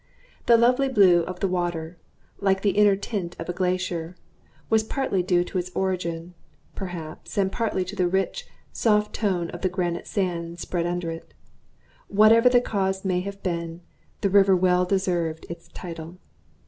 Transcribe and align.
The 0.47 0.57
lovely 0.57 0.89
blue 0.89 1.21
of 1.25 1.41
the 1.41 1.47
water 1.47 1.95
(like 2.39 2.63
the 2.63 2.71
inner 2.71 2.95
tint 2.95 3.35
of 3.37 3.49
a 3.49 3.53
glacier) 3.53 4.15
was 4.67 4.81
partly 4.83 5.21
due 5.21 5.43
to 5.43 5.59
its 5.59 5.69
origin, 5.75 6.33
perhaps, 6.73 7.37
and 7.37 7.51
partly 7.51 7.85
to 7.85 7.95
the 7.95 8.07
rich, 8.07 8.47
soft 8.73 9.13
tone 9.13 9.51
of 9.51 9.61
the 9.61 9.69
granite 9.69 10.07
sand 10.07 10.57
spread 10.59 10.87
under 10.87 11.11
it. 11.11 11.35
Whatever 12.07 12.49
the 12.49 12.61
cause 12.61 13.05
may 13.05 13.19
have 13.19 13.43
been, 13.43 13.81
the 14.21 14.29
river 14.31 14.55
well 14.55 14.85
deserved 14.85 15.45
its 15.51 15.67
title. 15.67 16.17